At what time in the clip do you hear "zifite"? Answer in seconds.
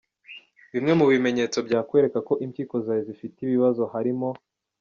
3.09-3.37